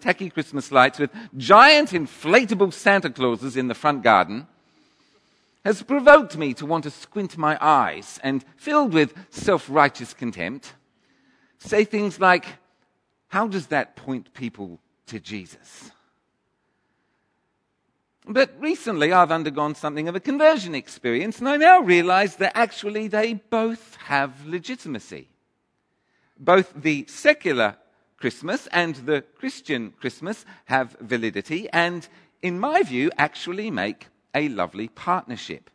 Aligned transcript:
tacky 0.00 0.30
Christmas 0.30 0.70
lights 0.70 0.98
with 0.98 1.10
giant 1.36 1.90
inflatable 1.90 2.72
Santa 2.72 3.10
Clauses 3.10 3.56
in 3.56 3.68
the 3.68 3.74
front 3.74 4.02
garden 4.02 4.46
has 5.64 5.82
provoked 5.82 6.36
me 6.36 6.54
to 6.54 6.66
want 6.66 6.84
to 6.84 6.90
squint 6.90 7.36
my 7.36 7.58
eyes 7.60 8.18
and, 8.22 8.44
filled 8.56 8.92
with 8.94 9.12
self 9.30 9.68
righteous 9.68 10.14
contempt, 10.14 10.74
say 11.58 11.84
things 11.84 12.20
like, 12.20 12.46
How 13.28 13.48
does 13.48 13.66
that 13.66 13.96
point 13.96 14.32
people 14.34 14.80
to 15.06 15.20
Jesus? 15.20 15.90
But 18.26 18.54
recently 18.58 19.12
I've 19.12 19.32
undergone 19.32 19.74
something 19.74 20.06
of 20.06 20.14
a 20.14 20.20
conversion 20.20 20.74
experience, 20.74 21.38
and 21.38 21.48
I 21.48 21.56
now 21.56 21.80
realize 21.80 22.36
that 22.36 22.52
actually 22.54 23.08
they 23.08 23.34
both 23.34 23.96
have 23.96 24.46
legitimacy. 24.46 25.28
Both 26.38 26.72
the 26.76 27.06
secular 27.08 27.76
Christmas 28.18 28.66
and 28.72 28.96
the 28.96 29.22
Christian 29.22 29.92
Christmas 30.00 30.44
have 30.66 30.96
validity 31.00 31.68
and, 31.70 32.06
in 32.42 32.58
my 32.58 32.82
view, 32.82 33.10
actually 33.16 33.70
make 33.70 34.08
a 34.34 34.48
lovely 34.48 34.88
partnership. 34.88 35.70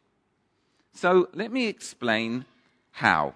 So 0.94 1.30
let 1.34 1.52
me 1.52 1.68
explain 1.68 2.46
how. 2.92 3.36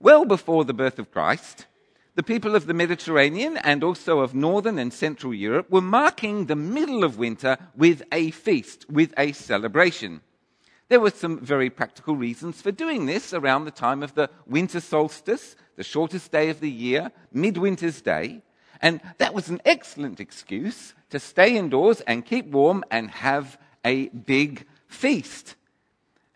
Well 0.00 0.24
before 0.24 0.64
the 0.64 0.74
birth 0.74 0.98
of 0.98 1.12
Christ, 1.12 1.66
the 2.14 2.22
people 2.22 2.54
of 2.54 2.66
the 2.66 2.74
Mediterranean 2.74 3.56
and 3.56 3.82
also 3.82 4.18
of 4.18 4.34
northern 4.34 4.78
and 4.78 4.92
central 4.92 5.32
Europe 5.32 5.70
were 5.70 5.80
marking 5.80 6.46
the 6.46 6.56
middle 6.56 7.04
of 7.04 7.16
winter 7.16 7.56
with 7.74 8.02
a 8.12 8.32
feast, 8.32 8.84
with 8.90 9.14
a 9.16 9.32
celebration. 9.32 10.20
There 10.88 11.00
were 11.00 11.10
some 11.10 11.38
very 11.38 11.70
practical 11.70 12.16
reasons 12.16 12.60
for 12.60 12.70
doing 12.70 13.06
this 13.06 13.32
around 13.32 13.64
the 13.64 13.70
time 13.70 14.02
of 14.02 14.14
the 14.14 14.28
winter 14.46 14.80
solstice, 14.80 15.56
the 15.76 15.84
shortest 15.84 16.32
day 16.32 16.48
of 16.48 16.60
the 16.60 16.70
year, 16.70 17.10
midwinter's 17.32 18.00
day. 18.00 18.42
And 18.80 19.00
that 19.18 19.34
was 19.34 19.48
an 19.48 19.60
excellent 19.64 20.20
excuse 20.20 20.94
to 21.10 21.18
stay 21.18 21.56
indoors 21.56 22.00
and 22.02 22.26
keep 22.26 22.46
warm 22.46 22.84
and 22.90 23.10
have 23.10 23.58
a 23.84 24.08
big 24.08 24.66
feast. 24.88 25.54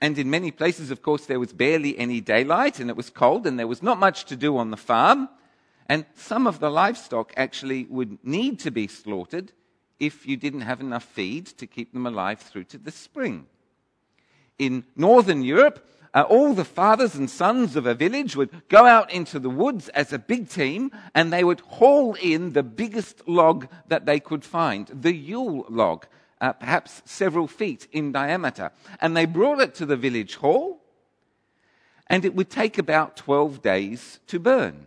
And 0.01 0.19
in 0.19 0.31
many 0.31 0.51
places, 0.51 0.91
of 0.91 1.03
course, 1.03 1.27
there 1.27 1.41
was 1.41 1.53
barely 1.53 1.99
any 1.99 2.21
daylight 2.21 2.79
and 2.79 2.91
it 2.91 2.97
was 2.97 3.11
cold 3.11 3.47
and 3.47 3.59
there 3.59 3.67
was 3.67 3.83
not 3.83 3.99
much 3.99 4.27
to 4.27 4.37
do 4.37 4.57
on 4.57 4.71
the 4.71 4.77
farm. 4.77 5.29
And 5.89 6.05
some 6.15 6.47
of 6.47 6.61
the 6.61 6.71
livestock 6.71 7.33
actually 7.37 7.87
would 7.89 8.19
need 8.25 8.61
to 8.61 8.71
be 8.71 8.87
slaughtered 8.87 9.53
if 9.99 10.27
you 10.27 10.37
didn't 10.37 10.61
have 10.63 10.81
enough 10.81 11.05
feed 11.05 11.47
to 11.47 11.67
keep 11.67 11.93
them 11.93 12.07
alive 12.07 12.41
through 12.41 12.65
to 12.65 12.79
the 12.79 12.91
spring 12.91 13.47
in 14.59 14.85
northern 14.97 15.43
Europe, 15.43 15.87
uh, 16.17 16.23
all 16.23 16.55
the 16.55 16.65
fathers 16.65 17.15
and 17.15 17.29
sons 17.29 17.77
of 17.77 17.85
a 17.85 17.95
village 17.95 18.35
would 18.35 18.51
go 18.69 18.87
out 18.87 19.13
into 19.13 19.39
the 19.39 19.51
woods 19.51 19.91
as 19.91 20.15
a 20.15 20.19
big 20.19 20.49
team 20.49 20.91
and 21.15 21.31
they 21.31 21.45
would 21.45 21.61
haul 21.61 22.15
in 22.15 22.55
the 22.55 22.63
biggest 22.63 23.29
log 23.29 23.69
that 23.89 24.07
they 24.07 24.19
could 24.19 24.43
find, 24.43 24.87
the 24.87 25.15
Yule 25.15 25.67
log, 25.69 26.07
uh, 26.41 26.55
perhaps 26.55 27.03
several 27.05 27.47
feet 27.47 27.87
in 27.93 28.13
diameter. 28.13 28.71
And 28.99 29.15
they 29.15 29.27
brought 29.27 29.61
it 29.61 29.75
to 29.75 29.85
the 29.85 29.99
village 29.99 30.37
hall 30.37 30.81
and 32.07 32.25
it 32.25 32.35
would 32.35 32.49
take 32.49 32.79
about 32.79 33.19
12 33.19 33.61
days 33.61 34.21
to 34.29 34.39
burn. 34.39 34.87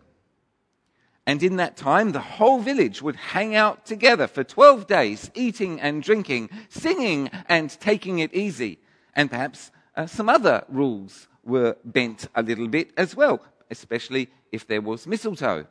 And 1.27 1.43
in 1.43 1.57
that 1.57 1.77
time, 1.77 2.11
the 2.11 2.21
whole 2.21 2.57
village 2.57 3.03
would 3.03 3.17
hang 3.17 3.55
out 3.55 3.85
together 3.85 4.25
for 4.25 4.43
12 4.43 4.87
days, 4.87 5.29
eating 5.35 5.79
and 5.79 6.01
drinking, 6.01 6.49
singing 6.69 7.29
and 7.47 7.69
taking 7.79 8.17
it 8.17 8.33
easy 8.33 8.79
and 9.13 9.29
perhaps 9.29 9.69
uh, 9.99 10.07
some 10.07 10.29
other 10.29 10.63
rules 10.69 11.27
were 11.43 11.75
bent 11.83 12.27
a 12.33 12.41
little 12.41 12.69
bit 12.69 12.91
as 12.95 13.17
well, 13.17 13.41
especially 13.69 14.29
if 14.49 14.65
there 14.65 14.79
was 14.79 15.05
mistletoe. 15.05 15.65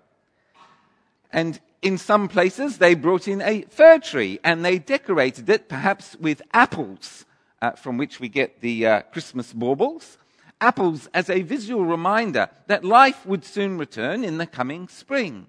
And 1.33 1.59
in 1.81 1.97
some 1.97 2.29
places, 2.29 2.77
they 2.77 2.95
brought 2.95 3.27
in 3.27 3.41
a 3.41 3.63
fir 3.71 3.99
tree 3.99 4.39
and 4.45 4.63
they 4.63 4.79
decorated 4.79 5.49
it 5.49 5.69
perhaps 5.69 6.15
with 6.17 6.43
apples, 6.53 7.25
uh, 7.63 7.71
from 7.71 7.97
which 7.97 8.21
we 8.21 8.29
get 8.29 8.61
the 8.61 8.87
uh, 8.87 9.01
Christmas 9.13 9.55
baubles. 9.55 10.19
Apples 10.61 11.09
as 11.15 11.31
a 11.31 11.41
visual 11.41 11.87
reminder 11.87 12.51
that 12.67 12.85
life 12.85 13.25
would 13.25 13.45
soon 13.47 13.79
return 13.79 14.25
in 14.25 14.37
the 14.37 14.47
coming 14.47 14.89
spring. 14.89 15.47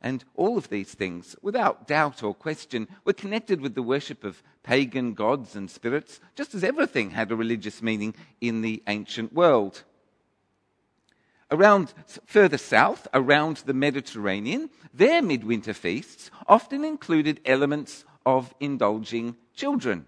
And 0.00 0.24
all 0.36 0.56
of 0.56 0.68
these 0.68 0.94
things, 0.94 1.34
without 1.42 1.88
doubt 1.88 2.22
or 2.22 2.32
question, 2.32 2.86
were 3.04 3.12
connected 3.12 3.60
with 3.60 3.74
the 3.74 3.82
worship 3.82 4.22
of 4.22 4.42
pagan 4.62 5.14
gods 5.14 5.56
and 5.56 5.68
spirits, 5.68 6.20
just 6.36 6.54
as 6.54 6.62
everything 6.62 7.10
had 7.10 7.32
a 7.32 7.36
religious 7.36 7.82
meaning 7.82 8.14
in 8.40 8.62
the 8.62 8.82
ancient 8.86 9.32
world. 9.32 9.82
Around 11.50 11.94
further 12.26 12.58
south, 12.58 13.08
around 13.12 13.58
the 13.58 13.74
Mediterranean, 13.74 14.70
their 14.92 15.22
midwinter 15.22 15.74
feasts 15.74 16.30
often 16.46 16.84
included 16.84 17.40
elements 17.44 18.04
of 18.26 18.54
indulging 18.60 19.34
children, 19.54 20.04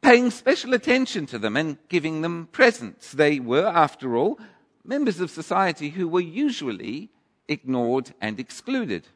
paying 0.00 0.30
special 0.30 0.72
attention 0.72 1.26
to 1.26 1.38
them 1.38 1.56
and 1.56 1.76
giving 1.88 2.22
them 2.22 2.48
presents. 2.50 3.12
They 3.12 3.38
were, 3.38 3.66
after 3.66 4.16
all, 4.16 4.40
members 4.82 5.20
of 5.20 5.30
society 5.30 5.90
who 5.90 6.08
were 6.08 6.20
usually 6.20 7.10
ignored, 7.50 8.14
and 8.20 8.40
excluded. 8.40 9.08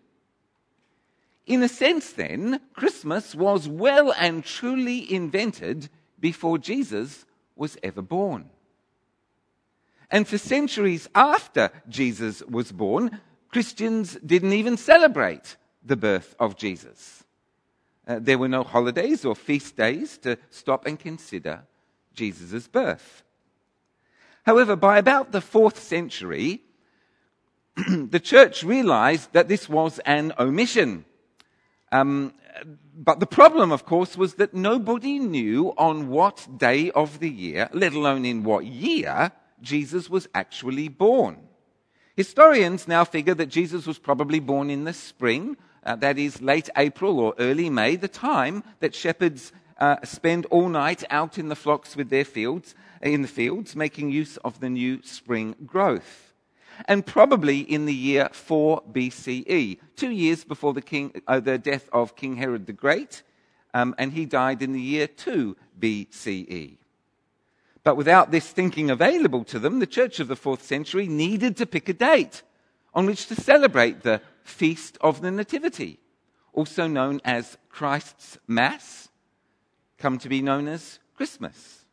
In 1.46 1.62
a 1.62 1.68
sense, 1.68 2.12
then, 2.12 2.60
Christmas 2.74 3.34
was 3.34 3.68
well 3.68 4.12
and 4.18 4.44
truly 4.44 5.12
invented 5.12 5.88
before 6.18 6.58
Jesus 6.58 7.24
was 7.54 7.78
ever 7.82 8.02
born. 8.02 8.50
And 10.10 10.26
for 10.26 10.38
centuries 10.38 11.08
after 11.14 11.70
Jesus 11.88 12.42
was 12.42 12.72
born, 12.72 13.20
Christians 13.50 14.18
didn't 14.24 14.52
even 14.52 14.76
celebrate 14.76 15.56
the 15.84 15.96
birth 15.96 16.34
of 16.40 16.56
Jesus. 16.56 17.24
Uh, 18.06 18.18
there 18.20 18.38
were 18.38 18.48
no 18.48 18.62
holidays 18.62 19.24
or 19.24 19.34
feast 19.34 19.76
days 19.76 20.18
to 20.18 20.36
stop 20.50 20.86
and 20.86 20.98
consider 20.98 21.62
Jesus' 22.14 22.68
birth. 22.68 23.22
However, 24.44 24.76
by 24.76 24.98
about 24.98 25.32
the 25.32 25.40
fourth 25.40 25.78
century, 25.78 26.62
the 27.88 28.20
church 28.20 28.62
realized 28.62 29.32
that 29.32 29.48
this 29.48 29.68
was 29.68 29.98
an 30.00 30.32
omission. 30.38 31.04
Um, 31.90 32.34
but 32.96 33.18
the 33.18 33.26
problem, 33.26 33.72
of 33.72 33.84
course, 33.84 34.16
was 34.16 34.34
that 34.34 34.54
nobody 34.54 35.18
knew 35.18 35.74
on 35.76 36.08
what 36.08 36.46
day 36.56 36.92
of 36.92 37.18
the 37.18 37.28
year, 37.28 37.68
let 37.72 37.92
alone 37.92 38.24
in 38.24 38.44
what 38.44 38.64
year, 38.64 39.32
Jesus 39.60 40.08
was 40.08 40.28
actually 40.34 40.88
born. 40.88 41.38
Historians 42.14 42.86
now 42.86 43.02
figure 43.02 43.34
that 43.34 43.46
Jesus 43.46 43.86
was 43.86 43.98
probably 43.98 44.38
born 44.38 44.70
in 44.70 44.84
the 44.84 44.92
spring, 44.92 45.56
uh, 45.82 45.96
that 45.96 46.16
is, 46.16 46.40
late 46.40 46.70
April 46.76 47.18
or 47.18 47.34
early 47.40 47.68
May, 47.68 47.96
the 47.96 48.06
time 48.06 48.62
that 48.78 48.94
shepherds 48.94 49.52
uh, 49.78 49.96
spend 50.04 50.46
all 50.46 50.68
night 50.68 51.02
out 51.10 51.38
in 51.38 51.48
the 51.48 51.56
flocks 51.56 51.96
with 51.96 52.08
their 52.08 52.24
fields, 52.24 52.76
in 53.02 53.22
the 53.22 53.28
fields, 53.28 53.74
making 53.74 54.10
use 54.10 54.36
of 54.38 54.60
the 54.60 54.70
new 54.70 55.02
spring 55.02 55.56
growth 55.66 56.33
and 56.86 57.04
probably 57.04 57.60
in 57.60 57.86
the 57.86 57.94
year 57.94 58.28
4 58.32 58.82
BCE, 58.92 59.78
two 59.96 60.10
years 60.10 60.44
before 60.44 60.72
the, 60.72 60.82
king, 60.82 61.22
uh, 61.26 61.40
the 61.40 61.58
death 61.58 61.88
of 61.92 62.16
King 62.16 62.36
Herod 62.36 62.66
the 62.66 62.72
Great, 62.72 63.22
um, 63.72 63.94
and 63.98 64.12
he 64.12 64.24
died 64.24 64.62
in 64.62 64.72
the 64.72 64.80
year 64.80 65.06
2 65.06 65.56
BCE. 65.78 66.76
But 67.82 67.96
without 67.96 68.30
this 68.30 68.48
thinking 68.48 68.90
available 68.90 69.44
to 69.44 69.58
them, 69.58 69.78
the 69.78 69.86
church 69.86 70.18
of 70.18 70.28
the 70.28 70.36
fourth 70.36 70.64
century 70.64 71.06
needed 71.06 71.56
to 71.58 71.66
pick 71.66 71.88
a 71.88 71.92
date 71.92 72.42
on 72.94 73.06
which 73.06 73.26
to 73.26 73.34
celebrate 73.34 74.02
the 74.02 74.20
Feast 74.42 74.96
of 75.00 75.20
the 75.20 75.30
Nativity, 75.30 75.98
also 76.52 76.86
known 76.86 77.20
as 77.24 77.58
Christ's 77.68 78.38
Mass, 78.46 79.08
come 79.98 80.18
to 80.18 80.28
be 80.28 80.40
known 80.40 80.68
as 80.68 80.98
Christmas. 81.16 81.84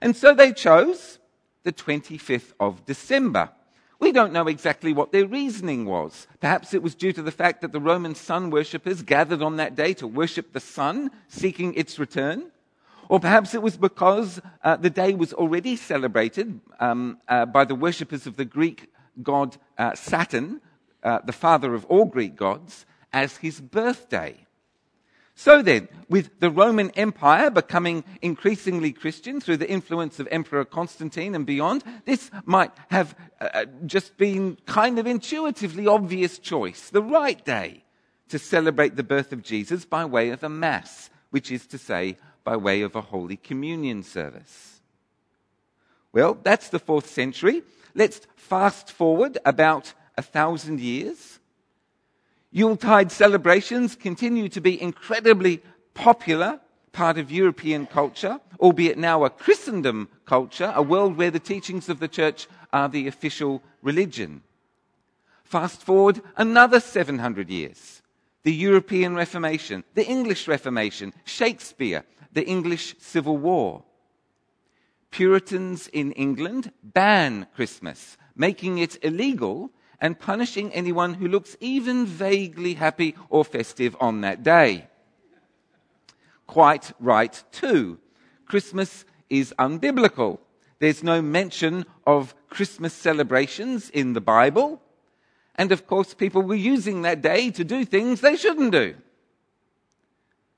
And 0.00 0.16
so 0.16 0.34
they 0.34 0.52
chose 0.52 1.18
the 1.64 1.72
25th 1.72 2.52
of 2.60 2.84
December 2.86 3.50
we 4.00 4.12
don't 4.12 4.32
know 4.32 4.46
exactly 4.46 4.92
what 4.92 5.10
their 5.10 5.26
reasoning 5.26 5.84
was. 5.84 6.26
Perhaps 6.40 6.72
it 6.72 6.82
was 6.82 6.94
due 6.94 7.12
to 7.12 7.22
the 7.22 7.32
fact 7.32 7.60
that 7.62 7.72
the 7.72 7.80
Roman 7.80 8.14
sun 8.14 8.50
worshippers 8.50 9.02
gathered 9.02 9.42
on 9.42 9.56
that 9.56 9.74
day 9.74 9.92
to 9.94 10.06
worship 10.06 10.52
the 10.52 10.60
sun, 10.60 11.10
seeking 11.26 11.74
its 11.74 11.98
return. 11.98 12.50
Or 13.08 13.18
perhaps 13.18 13.54
it 13.54 13.62
was 13.62 13.76
because 13.76 14.40
uh, 14.62 14.76
the 14.76 14.90
day 14.90 15.14
was 15.14 15.32
already 15.32 15.76
celebrated 15.76 16.60
um, 16.78 17.18
uh, 17.26 17.46
by 17.46 17.64
the 17.64 17.74
worshippers 17.74 18.26
of 18.26 18.36
the 18.36 18.44
Greek 18.44 18.92
god 19.22 19.56
uh, 19.78 19.94
Saturn, 19.94 20.60
uh, 21.02 21.20
the 21.24 21.32
father 21.32 21.74
of 21.74 21.84
all 21.86 22.04
Greek 22.04 22.36
gods, 22.36 22.86
as 23.12 23.38
his 23.38 23.60
birthday. 23.60 24.46
So 25.38 25.62
then, 25.62 25.86
with 26.08 26.40
the 26.40 26.50
Roman 26.50 26.90
Empire 26.96 27.48
becoming 27.48 28.02
increasingly 28.20 28.90
Christian 28.90 29.40
through 29.40 29.58
the 29.58 29.70
influence 29.70 30.18
of 30.18 30.26
Emperor 30.32 30.64
Constantine 30.64 31.36
and 31.36 31.46
beyond, 31.46 31.84
this 32.06 32.32
might 32.44 32.72
have 32.88 33.14
uh, 33.40 33.66
just 33.86 34.16
been 34.16 34.58
kind 34.66 34.98
of 34.98 35.06
intuitively 35.06 35.86
obvious 35.86 36.40
choice, 36.40 36.90
the 36.90 37.04
right 37.04 37.44
day 37.44 37.84
to 38.30 38.36
celebrate 38.40 38.96
the 38.96 39.04
birth 39.04 39.32
of 39.32 39.44
Jesus 39.44 39.84
by 39.84 40.04
way 40.04 40.30
of 40.30 40.42
a 40.42 40.48
mass, 40.48 41.08
which 41.30 41.52
is 41.52 41.68
to 41.68 41.78
say, 41.78 42.16
by 42.42 42.56
way 42.56 42.82
of 42.82 42.96
a 42.96 43.00
Holy 43.00 43.36
Communion 43.36 44.02
service. 44.02 44.80
Well, 46.12 46.36
that's 46.42 46.68
the 46.68 46.80
fourth 46.80 47.08
century. 47.08 47.62
Let's 47.94 48.22
fast 48.34 48.90
forward 48.90 49.38
about 49.44 49.94
a 50.16 50.22
thousand 50.22 50.80
years 50.80 51.37
Yuletide 52.50 53.12
celebrations 53.12 53.94
continue 53.94 54.48
to 54.48 54.60
be 54.60 54.80
incredibly 54.80 55.62
popular 55.94 56.60
part 56.92 57.18
of 57.18 57.30
European 57.30 57.86
culture, 57.86 58.40
albeit 58.58 58.96
now 58.96 59.24
a 59.24 59.30
Christendom 59.30 60.08
culture, 60.24 60.72
a 60.74 60.82
world 60.82 61.16
where 61.16 61.30
the 61.30 61.38
teachings 61.38 61.88
of 61.88 62.00
the 62.00 62.08
church 62.08 62.48
are 62.72 62.88
the 62.88 63.06
official 63.06 63.62
religion. 63.82 64.42
Fast 65.44 65.82
forward 65.82 66.20
another 66.36 66.80
700 66.80 67.48
years. 67.50 68.02
The 68.42 68.52
European 68.52 69.14
Reformation, 69.14 69.84
the 69.94 70.06
English 70.06 70.48
Reformation, 70.48 71.12
Shakespeare, 71.24 72.04
the 72.32 72.46
English 72.46 72.96
Civil 72.98 73.36
War. 73.36 73.82
Puritans 75.10 75.88
in 75.88 76.12
England 76.12 76.72
ban 76.82 77.46
Christmas, 77.54 78.16
making 78.36 78.78
it 78.78 79.02
illegal 79.02 79.70
and 80.00 80.18
punishing 80.18 80.72
anyone 80.72 81.14
who 81.14 81.28
looks 81.28 81.56
even 81.60 82.06
vaguely 82.06 82.74
happy 82.74 83.14
or 83.28 83.44
festive 83.44 83.96
on 84.00 84.20
that 84.20 84.42
day. 84.42 84.86
Quite 86.46 86.92
right, 87.00 87.42
too. 87.52 87.98
Christmas 88.46 89.04
is 89.28 89.54
unbiblical. 89.58 90.38
There's 90.78 91.02
no 91.02 91.20
mention 91.20 91.84
of 92.06 92.34
Christmas 92.48 92.94
celebrations 92.94 93.90
in 93.90 94.12
the 94.12 94.20
Bible. 94.20 94.80
And 95.56 95.72
of 95.72 95.86
course, 95.86 96.14
people 96.14 96.42
were 96.42 96.54
using 96.54 97.02
that 97.02 97.20
day 97.20 97.50
to 97.50 97.64
do 97.64 97.84
things 97.84 98.20
they 98.20 98.36
shouldn't 98.36 98.72
do. 98.72 98.94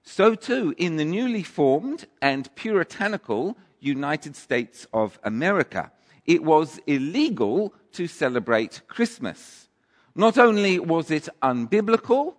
So 0.02 0.34
too, 0.34 0.74
in 0.76 0.96
the 0.96 1.04
newly 1.04 1.42
formed 1.42 2.06
and 2.20 2.54
puritanical 2.54 3.56
United 3.80 4.36
States 4.36 4.86
of 4.92 5.18
America, 5.24 5.90
it 6.26 6.42
was 6.42 6.80
illegal 6.86 7.74
to 7.92 8.06
celebrate 8.06 8.82
Christmas. 8.88 9.68
Not 10.14 10.38
only 10.38 10.78
was 10.78 11.10
it 11.10 11.28
unbiblical, 11.42 12.34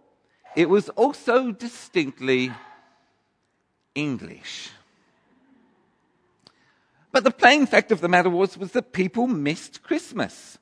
it 0.55 0.69
was 0.69 0.89
also 0.89 1.51
distinctly 1.51 2.51
English. 3.95 4.71
But 7.11 7.23
the 7.23 7.31
plain 7.31 7.65
fact 7.65 7.91
of 7.91 8.01
the 8.01 8.07
matter 8.07 8.29
was, 8.29 8.57
was 8.57 8.71
that 8.71 8.93
people 8.93 9.27
missed 9.27 9.83
Christmas. 9.83 10.57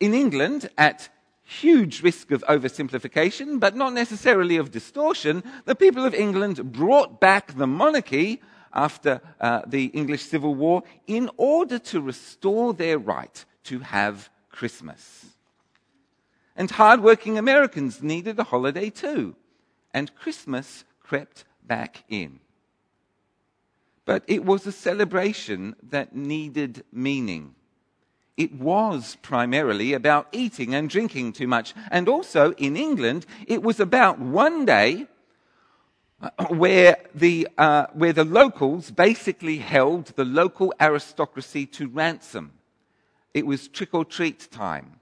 In 0.00 0.14
England, 0.14 0.70
at 0.78 1.08
huge 1.42 2.02
risk 2.02 2.30
of 2.30 2.42
oversimplification, 2.48 3.60
but 3.60 3.76
not 3.76 3.92
necessarily 3.92 4.56
of 4.56 4.70
distortion, 4.70 5.44
the 5.66 5.74
people 5.74 6.04
of 6.04 6.14
England 6.14 6.72
brought 6.72 7.20
back 7.20 7.54
the 7.54 7.66
monarchy 7.66 8.40
after 8.74 9.20
uh, 9.40 9.62
the 9.66 9.86
English 9.86 10.24
Civil 10.24 10.54
War 10.54 10.82
in 11.06 11.30
order 11.36 11.78
to 11.78 12.00
restore 12.00 12.74
their 12.74 12.98
right 12.98 13.44
to 13.64 13.78
have 13.78 14.28
Christmas. 14.50 15.26
And 16.56 16.70
hardworking 16.70 17.38
Americans 17.38 18.02
needed 18.02 18.38
a 18.38 18.44
holiday 18.44 18.90
too, 18.90 19.36
and 19.92 20.14
Christmas 20.14 20.84
crept 21.00 21.44
back 21.66 22.04
in. 22.08 22.40
But 24.04 24.22
it 24.26 24.44
was 24.44 24.66
a 24.66 24.72
celebration 24.72 25.76
that 25.90 26.14
needed 26.14 26.84
meaning. 26.92 27.54
It 28.36 28.52
was 28.52 29.16
primarily 29.22 29.92
about 29.92 30.28
eating 30.32 30.74
and 30.74 30.90
drinking 30.90 31.32
too 31.34 31.46
much. 31.46 31.72
And 31.90 32.08
also 32.08 32.52
in 32.52 32.76
England, 32.76 33.26
it 33.46 33.62
was 33.62 33.78
about 33.80 34.18
one 34.18 34.64
day 34.64 35.06
where 36.48 36.96
the, 37.14 37.48
uh, 37.58 37.86
where 37.92 38.12
the 38.12 38.24
locals 38.24 38.90
basically 38.90 39.58
held 39.58 40.06
the 40.16 40.24
local 40.24 40.72
aristocracy 40.80 41.66
to 41.66 41.88
ransom. 41.88 42.52
It 43.32 43.46
was 43.46 43.68
trick 43.68 43.94
or 43.94 44.04
treat 44.04 44.48
time. 44.50 45.00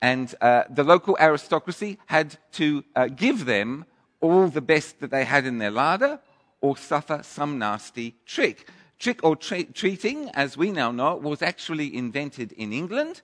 And 0.00 0.34
uh, 0.40 0.64
the 0.68 0.84
local 0.84 1.16
aristocracy 1.20 1.98
had 2.06 2.36
to 2.52 2.84
uh, 2.96 3.06
give 3.06 3.44
them 3.44 3.86
all 4.20 4.48
the 4.48 4.60
best 4.60 5.00
that 5.00 5.10
they 5.10 5.24
had 5.24 5.46
in 5.46 5.58
their 5.58 5.70
larder 5.70 6.20
or 6.60 6.76
suffer 6.76 7.20
some 7.22 7.58
nasty 7.58 8.16
trick. 8.26 8.68
Trick 8.98 9.20
or 9.22 9.36
tra- 9.36 9.64
treating, 9.64 10.28
as 10.30 10.56
we 10.56 10.70
now 10.70 10.90
know, 10.90 11.16
was 11.16 11.42
actually 11.42 11.96
invented 11.96 12.52
in 12.52 12.72
England 12.72 13.22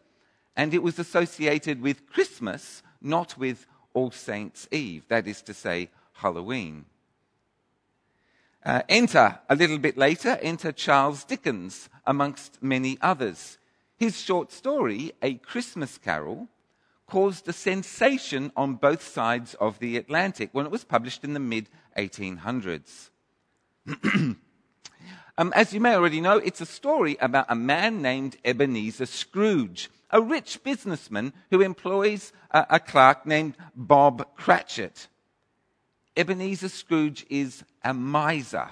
and 0.59 0.75
it 0.75 0.83
was 0.83 0.99
associated 0.99 1.81
with 1.81 2.11
Christmas, 2.11 2.83
not 3.01 3.39
with 3.39 3.65
All 3.95 4.11
Saints' 4.11 4.67
Eve, 4.73 5.05
that 5.07 5.29
is 5.29 5.41
to 5.43 5.55
say, 5.55 5.89
Halloween. 6.15 6.85
Uh, 8.65 8.83
enter, 8.89 9.39
a 9.49 9.55
little 9.55 9.79
bit 9.79 9.97
later, 9.97 10.39
enter 10.43 10.73
Charles 10.73 11.25
Dickens, 11.25 11.89
amongst 12.07 12.63
many 12.63 12.99
others. 13.01 13.59
His 13.97 14.21
short 14.21 14.53
story, 14.53 15.13
A 15.23 15.35
Christmas 15.35 15.99
Carol, 15.99 16.49
caused 17.07 17.49
a 17.49 17.53
sensation 17.53 18.53
on 18.57 18.75
both 18.75 19.03
sides 19.03 19.55
of 19.55 19.79
the 19.79 19.97
Atlantic 19.97 20.51
when 20.53 20.67
it 20.67 20.73
was 20.73 20.85
published 20.85 21.25
in 21.25 21.35
the 21.35 21.41
mid 21.41 21.69
1800s. 21.97 23.11
um, 24.05 25.53
as 25.55 25.73
you 25.73 25.81
may 25.81 25.95
already 25.95 26.21
know, 26.21 26.37
it's 26.37 26.61
a 26.61 26.67
story 26.67 27.17
about 27.21 27.47
a 27.49 27.55
man 27.55 28.03
named 28.03 28.37
Ebenezer 28.45 29.07
Scrooge, 29.07 29.89
a 30.11 30.21
rich 30.21 30.63
businessman 30.63 31.33
who 31.51 31.61
employs 31.61 32.33
a, 32.51 32.67
a 32.71 32.81
clerk 32.81 33.25
named 33.25 33.57
Bob 33.75 34.35
Cratchit. 34.37 35.09
Ebenezer 36.19 36.69
Scrooge 36.69 37.25
is 37.31 37.63
a 37.85 37.95
miser, 37.95 38.69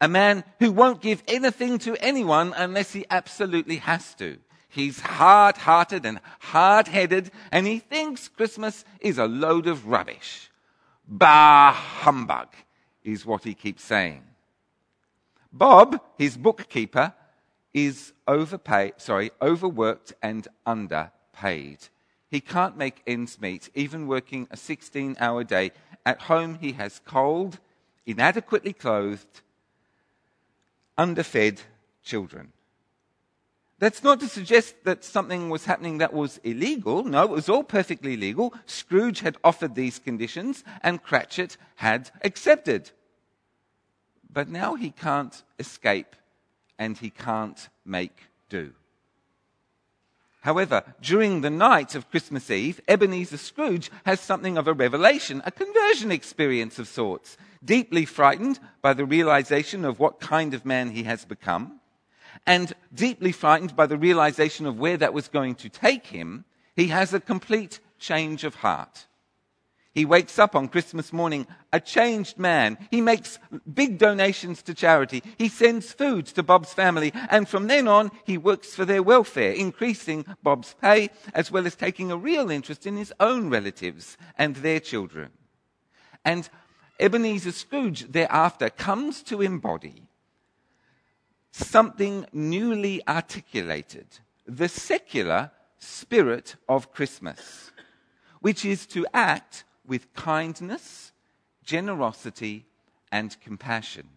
a 0.00 0.06
man 0.06 0.44
who 0.60 0.70
won't 0.70 1.02
give 1.02 1.24
anything 1.26 1.78
to 1.80 1.96
anyone 1.96 2.54
unless 2.56 2.92
he 2.92 3.04
absolutely 3.10 3.78
has 3.78 4.14
to. 4.14 4.38
He's 4.68 5.00
hard 5.00 5.56
hearted 5.56 6.06
and 6.06 6.20
hard 6.38 6.86
headed, 6.86 7.32
and 7.50 7.66
he 7.66 7.80
thinks 7.80 8.28
Christmas 8.28 8.84
is 9.00 9.18
a 9.18 9.26
load 9.26 9.66
of 9.66 9.88
rubbish. 9.88 10.50
Bah 11.06 11.72
humbug, 11.72 12.48
is 13.02 13.26
what 13.26 13.42
he 13.42 13.54
keeps 13.54 13.82
saying. 13.82 14.22
Bob, 15.52 16.00
his 16.16 16.36
bookkeeper, 16.36 17.12
is 17.72 18.12
overpaid, 18.26 18.94
sorry, 18.98 19.32
overworked 19.42 20.12
and 20.22 20.46
underpaid. 20.64 21.78
He 22.34 22.40
can't 22.40 22.76
make 22.76 23.02
ends 23.06 23.40
meet, 23.40 23.70
even 23.76 24.08
working 24.08 24.48
a 24.50 24.56
16 24.56 25.16
hour 25.20 25.44
day. 25.44 25.70
At 26.06 26.22
home, 26.22 26.58
he 26.60 26.72
has 26.72 27.00
cold, 27.04 27.58
inadequately 28.06 28.72
clothed, 28.72 29.40
underfed 30.98 31.62
children. 32.02 32.52
That's 33.78 34.02
not 34.02 34.20
to 34.20 34.28
suggest 34.28 34.84
that 34.84 35.04
something 35.04 35.50
was 35.50 35.64
happening 35.64 35.98
that 35.98 36.12
was 36.12 36.38
illegal. 36.44 37.04
No, 37.04 37.24
it 37.24 37.30
was 37.30 37.48
all 37.48 37.64
perfectly 37.64 38.16
legal. 38.16 38.54
Scrooge 38.66 39.20
had 39.20 39.36
offered 39.42 39.74
these 39.74 39.98
conditions 39.98 40.62
and 40.82 41.02
Cratchit 41.02 41.56
had 41.76 42.10
accepted. 42.22 42.92
But 44.30 44.48
now 44.48 44.74
he 44.74 44.90
can't 44.90 45.42
escape 45.58 46.16
and 46.78 46.96
he 46.96 47.10
can't 47.10 47.68
make 47.84 48.28
do. 48.48 48.72
However, 50.44 50.82
during 51.00 51.40
the 51.40 51.48
night 51.48 51.94
of 51.94 52.10
Christmas 52.10 52.50
Eve, 52.50 52.78
Ebenezer 52.86 53.38
Scrooge 53.38 53.90
has 54.04 54.20
something 54.20 54.58
of 54.58 54.68
a 54.68 54.74
revelation, 54.74 55.40
a 55.46 55.50
conversion 55.50 56.12
experience 56.12 56.78
of 56.78 56.86
sorts. 56.86 57.38
Deeply 57.64 58.04
frightened 58.04 58.60
by 58.82 58.92
the 58.92 59.06
realization 59.06 59.86
of 59.86 59.98
what 59.98 60.20
kind 60.20 60.52
of 60.52 60.66
man 60.66 60.90
he 60.90 61.04
has 61.04 61.24
become, 61.24 61.80
and 62.46 62.74
deeply 62.92 63.32
frightened 63.32 63.74
by 63.74 63.86
the 63.86 63.96
realization 63.96 64.66
of 64.66 64.78
where 64.78 64.98
that 64.98 65.14
was 65.14 65.28
going 65.28 65.54
to 65.54 65.70
take 65.70 66.08
him, 66.08 66.44
he 66.76 66.88
has 66.88 67.14
a 67.14 67.20
complete 67.20 67.80
change 67.98 68.44
of 68.44 68.56
heart. 68.56 69.06
He 69.94 70.04
wakes 70.04 70.40
up 70.40 70.56
on 70.56 70.68
Christmas 70.68 71.12
morning 71.12 71.46
a 71.72 71.78
changed 71.78 72.36
man. 72.36 72.76
He 72.90 73.00
makes 73.00 73.38
big 73.72 73.96
donations 73.98 74.60
to 74.62 74.74
charity. 74.74 75.22
He 75.38 75.48
sends 75.48 75.92
food 75.92 76.26
to 76.26 76.42
Bob's 76.42 76.74
family. 76.74 77.12
And 77.30 77.48
from 77.48 77.68
then 77.68 77.86
on, 77.86 78.10
he 78.24 78.36
works 78.36 78.74
for 78.74 78.84
their 78.84 79.04
welfare, 79.04 79.52
increasing 79.52 80.26
Bob's 80.42 80.74
pay, 80.82 81.10
as 81.32 81.52
well 81.52 81.64
as 81.64 81.76
taking 81.76 82.10
a 82.10 82.16
real 82.16 82.50
interest 82.50 82.86
in 82.86 82.96
his 82.96 83.12
own 83.20 83.50
relatives 83.50 84.16
and 84.36 84.56
their 84.56 84.80
children. 84.80 85.30
And 86.24 86.48
Ebenezer 86.98 87.52
Scrooge 87.52 88.10
thereafter 88.10 88.70
comes 88.70 89.22
to 89.24 89.42
embody 89.42 90.08
something 91.52 92.26
newly 92.32 93.00
articulated 93.06 94.06
the 94.44 94.68
secular 94.68 95.52
spirit 95.78 96.56
of 96.68 96.92
Christmas, 96.92 97.70
which 98.40 98.64
is 98.64 98.86
to 98.86 99.06
act 99.14 99.64
with 99.86 100.12
kindness, 100.14 101.12
generosity, 101.64 102.66
and 103.10 103.38
compassion. 103.40 104.08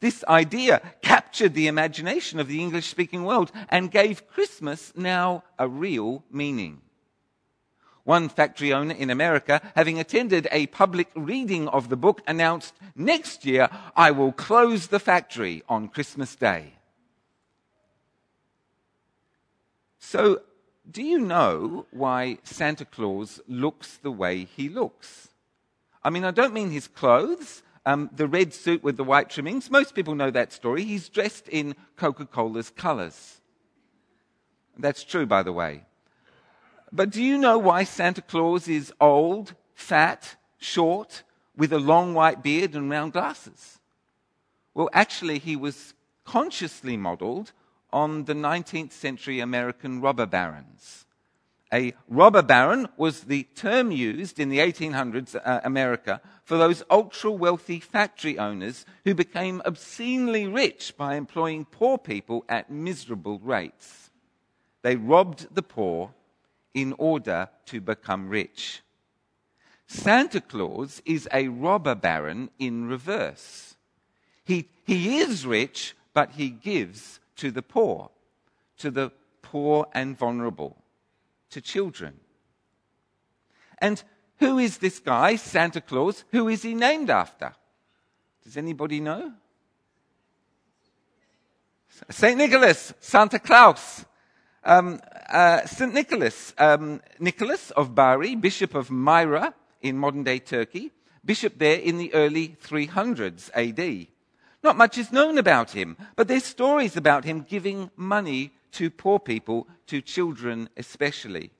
This 0.00 0.24
idea 0.24 0.82
captured 1.00 1.54
the 1.54 1.68
imagination 1.68 2.40
of 2.40 2.48
the 2.48 2.60
English 2.60 2.88
speaking 2.88 3.22
world 3.24 3.52
and 3.68 3.90
gave 3.90 4.26
Christmas 4.26 4.92
now 4.96 5.44
a 5.58 5.68
real 5.68 6.24
meaning. 6.28 6.80
One 8.04 8.28
factory 8.28 8.72
owner 8.72 8.94
in 8.94 9.10
America, 9.10 9.62
having 9.76 10.00
attended 10.00 10.48
a 10.50 10.66
public 10.66 11.08
reading 11.14 11.68
of 11.68 11.88
the 11.88 11.96
book, 11.96 12.20
announced, 12.26 12.74
Next 12.96 13.44
year 13.44 13.68
I 13.94 14.10
will 14.10 14.32
close 14.32 14.88
the 14.88 14.98
factory 14.98 15.62
on 15.68 15.88
Christmas 15.88 16.34
Day. 16.34 16.74
So 20.00 20.42
do 20.90 21.02
you 21.02 21.18
know 21.18 21.86
why 21.90 22.38
Santa 22.42 22.84
Claus 22.84 23.40
looks 23.46 23.96
the 23.98 24.10
way 24.10 24.44
he 24.44 24.68
looks? 24.68 25.28
I 26.02 26.10
mean, 26.10 26.24
I 26.24 26.32
don't 26.32 26.52
mean 26.54 26.70
his 26.70 26.88
clothes, 26.88 27.62
um, 27.86 28.10
the 28.14 28.26
red 28.26 28.52
suit 28.52 28.82
with 28.82 28.96
the 28.96 29.04
white 29.04 29.30
trimmings. 29.30 29.70
Most 29.70 29.94
people 29.94 30.14
know 30.14 30.30
that 30.30 30.52
story. 30.52 30.84
He's 30.84 31.08
dressed 31.08 31.48
in 31.48 31.76
Coca 31.96 32.26
Cola's 32.26 32.70
colors. 32.70 33.40
That's 34.76 35.04
true, 35.04 35.26
by 35.26 35.42
the 35.42 35.52
way. 35.52 35.84
But 36.90 37.10
do 37.10 37.22
you 37.22 37.38
know 37.38 37.58
why 37.58 37.84
Santa 37.84 38.22
Claus 38.22 38.68
is 38.68 38.92
old, 39.00 39.54
fat, 39.74 40.36
short, 40.58 41.22
with 41.56 41.72
a 41.72 41.78
long 41.78 42.14
white 42.14 42.42
beard 42.42 42.74
and 42.74 42.90
round 42.90 43.12
glasses? 43.12 43.78
Well, 44.74 44.90
actually, 44.92 45.38
he 45.38 45.56
was 45.56 45.94
consciously 46.24 46.96
modeled 46.96 47.52
on 47.92 48.24
the 48.24 48.34
19th 48.34 48.92
century 48.92 49.40
American 49.40 50.00
robber 50.00 50.26
barons. 50.26 51.06
A 51.72 51.94
robber 52.06 52.42
baron 52.42 52.86
was 52.98 53.22
the 53.22 53.44
term 53.54 53.90
used 53.90 54.38
in 54.38 54.50
the 54.50 54.58
1800s 54.58 55.34
uh, 55.42 55.60
America 55.64 56.20
for 56.44 56.58
those 56.58 56.82
ultra 56.90 57.30
wealthy 57.30 57.80
factory 57.80 58.38
owners 58.38 58.84
who 59.04 59.14
became 59.14 59.62
obscenely 59.64 60.46
rich 60.46 60.94
by 60.98 61.14
employing 61.14 61.64
poor 61.64 61.96
people 61.96 62.44
at 62.46 62.70
miserable 62.70 63.38
rates. 63.38 64.10
They 64.82 64.96
robbed 64.96 65.54
the 65.54 65.62
poor 65.62 66.12
in 66.74 66.94
order 66.98 67.48
to 67.66 67.80
become 67.80 68.28
rich. 68.28 68.82
Santa 69.86 70.40
Claus 70.40 71.00
is 71.06 71.28
a 71.32 71.48
robber 71.48 71.94
baron 71.94 72.50
in 72.58 72.86
reverse. 72.86 73.76
He, 74.44 74.68
he 74.84 75.18
is 75.18 75.46
rich, 75.46 75.94
but 76.12 76.32
he 76.32 76.50
gives 76.50 77.20
to 77.36 77.50
the 77.50 77.62
poor, 77.62 78.10
to 78.78 78.90
the 78.90 79.12
poor 79.42 79.86
and 79.92 80.16
vulnerable, 80.16 80.76
to 81.50 81.60
children. 81.60 82.20
And 83.78 84.02
who 84.38 84.58
is 84.58 84.78
this 84.78 84.98
guy, 84.98 85.36
Santa 85.36 85.80
Claus? 85.80 86.24
Who 86.30 86.48
is 86.48 86.62
he 86.62 86.74
named 86.74 87.10
after? 87.10 87.52
Does 88.44 88.56
anybody 88.56 89.00
know? 89.00 89.32
St. 92.10 92.36
Nicholas, 92.36 92.94
Santa 93.00 93.38
Claus. 93.38 94.04
Um, 94.64 95.00
uh, 95.28 95.66
St. 95.66 95.92
Nicholas, 95.92 96.54
um, 96.58 97.00
Nicholas 97.18 97.70
of 97.72 97.94
Bari, 97.94 98.36
Bishop 98.36 98.74
of 98.74 98.90
Myra 98.90 99.54
in 99.80 99.98
modern 99.98 100.22
day 100.22 100.38
Turkey, 100.38 100.92
bishop 101.24 101.58
there 101.58 101.78
in 101.78 101.98
the 101.98 102.14
early 102.14 102.56
300s 102.62 103.50
AD. 103.54 104.08
Not 104.62 104.76
much 104.76 104.96
is 104.96 105.12
known 105.12 105.38
about 105.38 105.72
him, 105.72 105.96
but 106.14 106.28
there's 106.28 106.44
stories 106.44 106.96
about 106.96 107.24
him 107.24 107.42
giving 107.48 107.90
money 107.96 108.52
to 108.72 108.90
poor 108.90 109.18
people, 109.18 109.66
to 109.88 110.00
children 110.00 110.68
especially. 110.76 111.50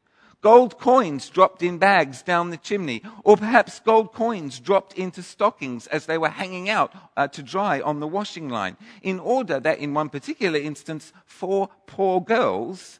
Gold 0.40 0.78
coins 0.78 1.28
dropped 1.28 1.62
in 1.62 1.78
bags 1.78 2.22
down 2.22 2.50
the 2.50 2.56
chimney, 2.56 3.02
or 3.22 3.36
perhaps 3.36 3.80
gold 3.80 4.12
coins 4.12 4.58
dropped 4.58 4.94
into 4.94 5.22
stockings 5.22 5.86
as 5.88 6.06
they 6.06 6.18
were 6.18 6.28
hanging 6.28 6.68
out 6.68 6.92
uh, 7.16 7.28
to 7.28 7.42
dry 7.42 7.80
on 7.80 8.00
the 8.00 8.08
washing 8.08 8.48
line, 8.48 8.76
in 9.02 9.20
order 9.20 9.60
that, 9.60 9.78
in 9.78 9.94
one 9.94 10.08
particular 10.08 10.58
instance, 10.58 11.12
four 11.24 11.68
poor 11.86 12.20
girls 12.20 12.98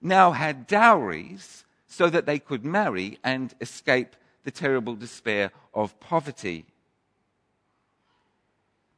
now 0.00 0.32
had 0.32 0.66
dowries 0.66 1.64
so 1.86 2.08
that 2.10 2.26
they 2.26 2.38
could 2.38 2.64
marry 2.64 3.18
and 3.24 3.54
escape 3.60 4.14
the 4.44 4.50
terrible 4.50 4.94
despair 4.94 5.50
of 5.72 5.98
poverty. 6.00 6.66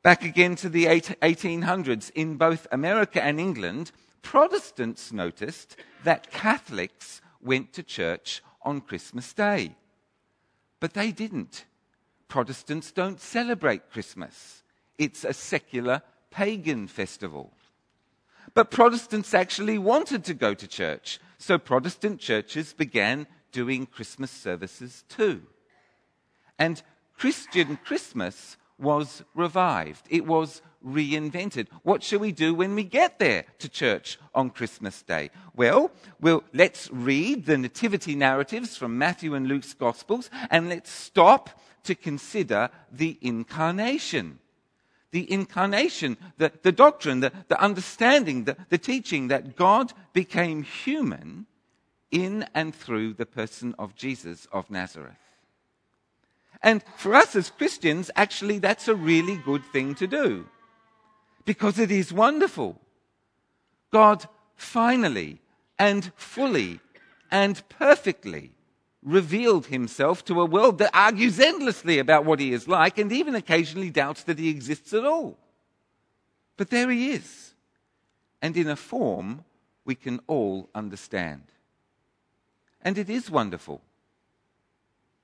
Back 0.07 0.23
again 0.23 0.55
to 0.63 0.69
the 0.69 0.85
1800s, 0.85 2.13
in 2.15 2.37
both 2.37 2.69
America 2.71 3.21
and 3.21 3.41
England, 3.41 3.91
Protestants 4.23 5.11
noticed 5.11 5.75
that 6.05 6.31
Catholics 6.31 7.21
went 7.43 7.73
to 7.73 7.83
church 7.83 8.41
on 8.63 8.83
Christmas 8.83 9.33
Day. 9.33 9.75
But 10.79 10.95
they 10.95 11.11
didn't. 11.11 11.65
Protestants 12.29 12.93
don't 12.93 13.21
celebrate 13.21 13.91
Christmas, 13.91 14.63
it's 14.97 15.25
a 15.25 15.33
secular 15.33 16.03
pagan 16.31 16.87
festival. 16.87 17.53
But 18.55 18.71
Protestants 18.71 19.35
actually 19.35 19.77
wanted 19.77 20.23
to 20.27 20.35
go 20.35 20.55
to 20.55 20.69
church, 20.69 21.19
so 21.37 21.59
Protestant 21.59 22.21
churches 22.21 22.73
began 22.73 23.27
doing 23.51 23.87
Christmas 23.87 24.31
services 24.31 25.03
too. 25.09 25.43
And 26.61 26.81
Christian 27.19 27.77
Christmas 27.85 28.57
was 28.79 29.23
revived. 29.35 30.07
It 30.11 30.27
was 30.27 30.63
reinvented. 30.87 31.69
What 31.83 32.03
shall 32.03 32.21
we 32.21 32.33
do 32.33 32.55
when 32.55 32.75
we 32.75 32.85
get 32.85 33.19
there 33.19 33.45
to 33.59 33.69
church 33.69 34.19
on 34.35 34.51
Christmas 34.51 35.03
Day? 35.03 35.31
Well, 35.55 35.91
well, 36.21 36.45
let's 36.53 36.91
read 36.91 37.47
the 37.47 37.59
nativity 37.59 38.15
narratives 38.15 38.77
from 38.77 38.99
Matthew 38.99 39.35
and 39.35 39.49
Luke's 39.49 39.75
Gospels 39.75 40.31
and 40.51 40.69
let's 40.69 40.91
stop 40.91 41.61
to 41.85 41.95
consider 41.95 42.71
the 42.93 43.19
incarnation. 43.21 44.39
The 45.13 45.31
incarnation, 45.33 46.19
the, 46.37 46.53
the 46.63 46.73
doctrine, 46.73 47.21
the, 47.21 47.33
the 47.49 47.61
understanding, 47.61 48.45
the, 48.45 48.57
the 48.69 48.79
teaching 48.79 49.29
that 49.29 49.57
God 49.57 49.93
became 50.13 50.63
human 50.63 51.47
in 52.11 52.47
and 52.55 52.75
through 52.75 53.15
the 53.15 53.27
person 53.27 53.75
of 53.79 53.95
Jesus 53.95 54.47
of 54.53 54.71
Nazareth. 54.71 55.26
And 56.63 56.83
for 56.97 57.15
us 57.15 57.37
as 57.37 57.51
Christians, 57.51 58.11
actually, 58.17 58.59
that's 58.59 58.89
a 58.89 58.95
really 58.95 59.37
good 59.37 59.65
thing 59.73 59.95
to 59.97 60.07
do. 60.07 60.47
Because 61.45 61.79
it 61.79 61.91
is 61.91 62.13
wonderful. 62.13 62.81
God 63.93 64.27
finally 64.57 65.41
and 65.79 66.13
fully 66.17 66.81
and 67.31 67.63
perfectly 67.69 68.53
revealed 69.03 69.67
himself 69.67 70.25
to 70.25 70.41
a 70.41 70.45
world 70.45 70.79
that 70.79 70.91
argues 70.93 71.39
endlessly 71.39 71.99
about 71.99 72.25
what 72.25 72.41
he 72.41 72.53
is 72.53 72.67
like 72.67 72.99
and 72.99 73.13
even 73.13 73.35
occasionally 73.37 73.91
doubts 73.91 74.25
that 74.25 74.39
he 74.39 74.49
exists 74.49 74.93
at 74.93 75.05
all. 75.05 75.39
But 76.57 76.71
there 76.71 76.91
he 76.91 77.13
is. 77.13 77.55
And 78.43 78.57
in 78.57 78.69
a 78.69 78.77
form 78.77 79.45
we 79.85 79.95
can 79.95 80.21
all 80.27 80.69
understand. 80.75 81.43
And 82.83 82.99
it 82.99 83.09
is 83.09 83.31
wonderful. 83.31 83.81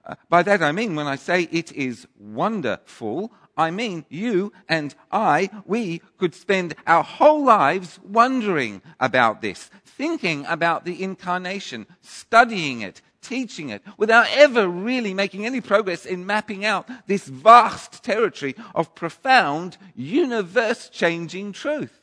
Uh, 0.04 0.16
by 0.28 0.42
that 0.42 0.62
I 0.62 0.72
mean, 0.72 0.96
when 0.96 1.06
I 1.06 1.16
say 1.16 1.48
it 1.52 1.72
is 1.72 2.06
wonderful, 2.18 3.32
I 3.56 3.70
mean 3.70 4.04
you 4.08 4.52
and 4.68 4.94
I, 5.10 5.50
we 5.64 6.00
could 6.18 6.34
spend 6.34 6.74
our 6.86 7.04
whole 7.04 7.44
lives 7.44 8.00
wondering 8.02 8.82
about 8.98 9.42
this, 9.42 9.70
thinking 9.84 10.44
about 10.46 10.84
the 10.84 11.02
incarnation, 11.02 11.86
studying 12.00 12.80
it, 12.80 13.00
teaching 13.20 13.70
it, 13.70 13.82
without 13.96 14.26
ever 14.32 14.66
really 14.66 15.14
making 15.14 15.46
any 15.46 15.60
progress 15.60 16.04
in 16.04 16.26
mapping 16.26 16.64
out 16.64 16.88
this 17.06 17.26
vast 17.26 18.02
territory 18.02 18.56
of 18.74 18.94
profound, 18.96 19.76
universe 19.94 20.88
changing 20.88 21.52
truth. 21.52 22.00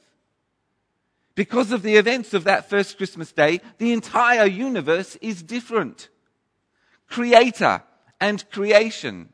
Because 1.36 1.72
of 1.72 1.82
the 1.84 1.96
events 1.96 2.34
of 2.34 2.46
that 2.46 2.70
first 2.70 2.98
Christmas 2.98 3.32
day, 3.32 3.62
the 3.77 3.91
entire 3.91 4.46
universe 4.46 5.18
is 5.22 5.44
different. 5.44 6.10
Creator, 7.08 7.82
and 8.19 8.49
creation. 8.49 9.29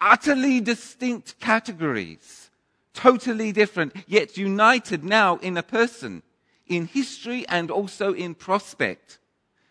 Utterly 0.00 0.60
distinct 0.60 1.38
categories, 1.38 2.50
totally 2.92 3.52
different, 3.52 3.94
yet 4.06 4.36
united 4.36 5.04
now 5.04 5.36
in 5.36 5.56
a 5.56 5.62
person, 5.62 6.22
in 6.66 6.86
history 6.86 7.46
and 7.48 7.70
also 7.70 8.12
in 8.12 8.34
prospect, 8.34 9.18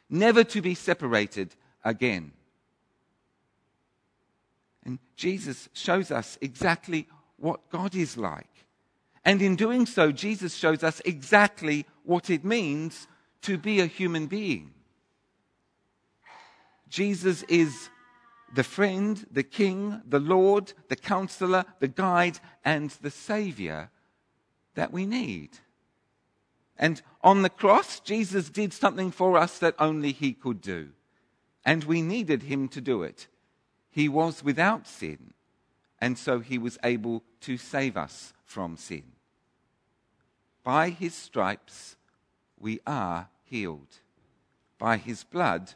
never 0.10 0.44
to 0.44 0.62
be 0.62 0.74
separated 0.74 1.54
again. 1.84 2.32
And 4.86 5.00
Jesus 5.16 5.70
shows 5.74 6.12
us 6.12 6.38
exactly 6.42 7.08
what 7.38 7.70
God 7.70 7.94
is 7.94 8.18
like. 8.18 8.48
And 9.24 9.42
in 9.42 9.56
doing 9.56 9.86
so, 9.86 10.12
Jesus 10.12 10.56
shows 10.56 10.84
us 10.84 11.02
exactly 11.06 11.86
what 12.04 12.30
it 12.30 12.44
means 12.44 13.08
to 13.44 13.58
be 13.58 13.80
a 13.80 13.86
human 13.86 14.28
being. 14.28 14.72
Jesus 16.90 17.44
is 17.44 17.90
the 18.54 18.64
friend, 18.64 19.26
the 19.32 19.44
king, 19.44 20.02
the 20.06 20.20
Lord, 20.20 20.74
the 20.90 20.96
counselor, 20.96 21.66
the 21.80 21.88
guide, 21.88 22.40
and 22.66 22.90
the 23.02 23.12
savior 23.12 23.90
that 24.76 24.92
we 24.92 25.06
need. 25.06 25.50
And 26.78 27.02
on 27.24 27.44
the 27.44 27.50
cross, 27.50 28.00
Jesus 28.00 28.50
did 28.50 28.74
something 28.74 29.12
for 29.12 29.38
us 29.38 29.60
that 29.60 29.76
only 29.80 30.12
he 30.12 30.34
could 30.34 30.62
do. 30.62 30.90
And 31.64 31.84
we 31.84 32.02
needed 32.02 32.44
him 32.44 32.68
to 32.70 32.82
do 32.82 33.04
it. 33.04 33.28
He 33.92 34.10
was 34.10 34.44
without 34.44 34.88
sin, 34.88 35.34
and 36.00 36.18
so 36.18 36.40
he 36.40 36.58
was 36.58 36.80
able 36.84 37.24
to 37.42 37.58
save 37.58 37.98
us 37.98 38.34
from 38.46 38.78
sin. 38.78 39.04
By 40.64 40.90
his 40.90 41.14
stripes, 41.14 41.96
we 42.60 42.80
are 42.88 43.30
healed. 43.44 44.00
By 44.80 44.98
his 44.98 45.24
blood, 45.24 45.74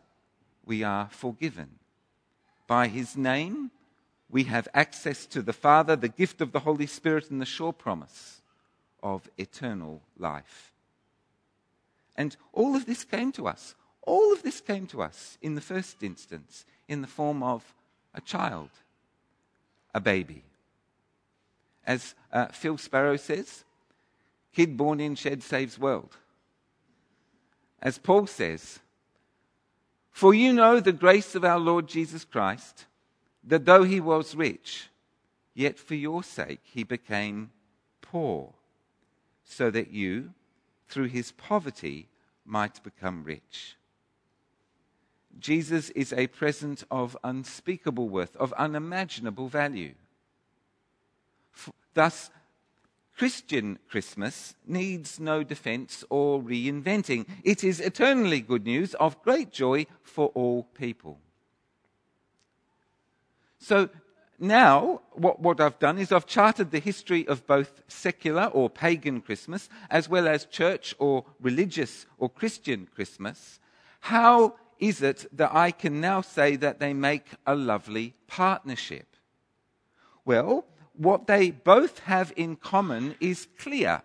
we 0.65 0.81
are 0.81 1.09
forgiven. 1.11 1.79
By 2.67 2.87
his 2.87 3.15
name, 3.15 3.71
we 4.29 4.43
have 4.45 4.67
access 4.73 5.25
to 5.27 5.41
the 5.41 5.53
Father, 5.53 5.95
the 5.95 6.09
gift 6.09 6.41
of 6.41 6.51
the 6.51 6.61
Holy 6.61 6.87
Spirit, 6.87 7.29
and 7.29 7.39
the 7.39 7.45
sure 7.45 7.73
promise 7.73 8.41
of 9.03 9.29
eternal 9.37 10.01
life. 10.17 10.73
And 12.15 12.35
all 12.53 12.75
of 12.75 12.85
this 12.85 13.03
came 13.03 13.31
to 13.33 13.47
us. 13.47 13.75
All 14.01 14.33
of 14.33 14.43
this 14.43 14.61
came 14.61 14.87
to 14.87 15.01
us 15.01 15.37
in 15.41 15.55
the 15.55 15.61
first 15.61 16.01
instance 16.01 16.65
in 16.87 17.01
the 17.01 17.07
form 17.07 17.43
of 17.43 17.73
a 18.13 18.21
child, 18.21 18.69
a 19.93 19.99
baby. 19.99 20.43
As 21.85 22.15
uh, 22.31 22.47
Phil 22.47 22.77
Sparrow 22.77 23.17
says, 23.17 23.63
kid 24.53 24.77
born 24.77 24.99
in 24.99 25.15
shed 25.15 25.43
saves 25.43 25.77
world. 25.77 26.17
As 27.81 27.97
Paul 27.97 28.25
says, 28.25 28.79
for 30.15 30.33
you 30.33 30.53
know 30.53 30.79
the 30.79 30.93
grace 30.93 31.35
of 31.35 31.43
our 31.43 31.59
Lord 31.59 31.87
Jesus 31.89 32.23
Christ, 32.23 32.85
that 33.43 33.65
though 33.65 33.83
he 33.83 33.99
was 33.99 34.33
rich, 34.33 34.87
yet 35.53 35.77
for 35.77 35.93
your 35.93 36.23
sake 36.23 36.61
he 36.63 36.85
became 36.85 37.51
poor, 38.01 38.53
so 39.43 39.69
that 39.69 39.91
you, 39.91 40.31
through 40.87 41.09
his 41.09 41.33
poverty, 41.33 42.07
might 42.45 42.81
become 42.81 43.25
rich. 43.25 43.75
Jesus 45.37 45.89
is 45.89 46.13
a 46.13 46.27
present 46.27 46.85
of 46.89 47.17
unspeakable 47.21 48.07
worth, 48.07 48.37
of 48.37 48.53
unimaginable 48.53 49.49
value. 49.49 49.95
Thus, 51.93 52.29
Christian 53.15 53.79
Christmas 53.87 54.55
needs 54.67 55.19
no 55.19 55.41
defense 55.41 56.03
or 56.09 56.41
reinventing. 56.41 57.25
It 57.43 57.63
is 57.63 57.79
eternally 57.79 58.41
good 58.41 58.65
news 58.65 58.93
of 58.95 59.21
great 59.23 59.51
joy 59.51 59.87
for 60.03 60.27
all 60.33 60.63
people. 60.63 61.19
So 63.57 63.89
now, 64.37 65.01
what, 65.13 65.39
what 65.39 65.61
I've 65.61 65.79
done 65.79 65.97
is 65.97 66.11
I've 66.11 66.25
charted 66.25 66.71
the 66.71 66.79
history 66.79 67.25
of 67.27 67.47
both 67.47 67.81
secular 67.87 68.47
or 68.47 68.69
pagan 68.69 69.21
Christmas 69.21 69.69
as 69.89 70.09
well 70.09 70.27
as 70.27 70.45
church 70.45 70.93
or 70.99 71.23
religious 71.39 72.05
or 72.17 72.29
Christian 72.29 72.85
Christmas. 72.93 73.61
How 74.01 74.55
is 74.77 75.01
it 75.01 75.25
that 75.37 75.55
I 75.55 75.71
can 75.71 76.01
now 76.01 76.19
say 76.19 76.57
that 76.57 76.79
they 76.79 76.93
make 76.93 77.27
a 77.47 77.55
lovely 77.55 78.13
partnership? 78.27 79.07
Well, 80.25 80.65
what 80.97 81.27
they 81.27 81.51
both 81.51 81.99
have 81.99 82.33
in 82.35 82.55
common 82.55 83.15
is 83.19 83.47
clear. 83.57 84.01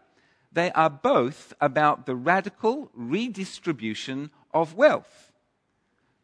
They 0.53 0.73
are 0.73 0.91
both 0.91 1.53
about 1.61 2.07
the 2.07 2.17
radical 2.17 2.91
redistribution 2.95 4.31
of 4.53 4.75
wealth. 4.75 5.33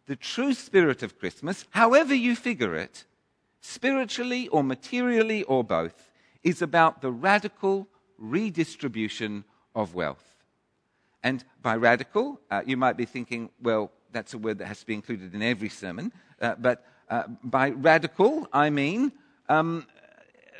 The 0.06 0.16
true 0.16 0.54
spirit 0.54 1.02
of 1.02 1.18
Christmas, 1.18 1.64
however 1.70 2.14
you 2.14 2.36
figure 2.36 2.74
it, 2.74 3.04
spiritually 3.60 4.48
or 4.48 4.62
materially 4.62 5.42
or 5.44 5.64
both, 5.64 6.12
is 6.42 6.62
about 6.62 7.02
the 7.02 7.10
radical 7.10 7.88
redistribution 8.18 9.44
of 9.74 9.94
wealth. 9.94 10.24
And 11.22 11.44
by 11.60 11.76
radical, 11.76 12.40
uh, 12.50 12.62
you 12.64 12.76
might 12.76 12.96
be 12.96 13.04
thinking, 13.04 13.50
well, 13.60 13.90
that's 14.12 14.32
a 14.34 14.38
word 14.38 14.58
that 14.58 14.66
has 14.66 14.80
to 14.80 14.86
be 14.86 14.94
included 14.94 15.34
in 15.34 15.42
every 15.42 15.68
sermon. 15.68 16.12
Uh, 16.40 16.54
but 16.56 16.84
uh, 17.10 17.24
by 17.42 17.70
radical, 17.70 18.48
I 18.52 18.70
mean 18.70 19.12
um, 19.48 19.86